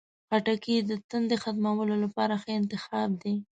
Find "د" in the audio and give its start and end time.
0.89-0.91